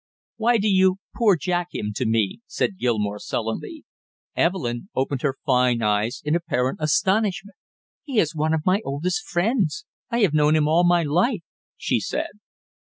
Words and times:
"Why 0.37 0.57
do 0.57 0.67
you 0.67 0.95
'poor 1.15 1.35
Jack' 1.37 1.75
him 1.75 1.93
to 1.97 2.07
me?" 2.07 2.39
said 2.47 2.79
Gilmore 2.79 3.19
sullenly. 3.19 3.85
Evelyn 4.35 4.89
opened 4.95 5.21
her 5.21 5.37
fine 5.45 5.83
eyes 5.83 6.23
in 6.25 6.33
apparent 6.35 6.79
astonishment. 6.81 7.57
"He 8.01 8.17
is 8.17 8.33
one 8.33 8.55
of 8.55 8.65
my 8.65 8.81
oldest 8.83 9.23
friends. 9.23 9.85
I 10.09 10.21
have 10.21 10.33
known 10.33 10.55
him 10.55 10.67
all 10.67 10.83
my 10.87 11.03
life!" 11.03 11.43
she 11.77 11.99
said. 11.99 12.31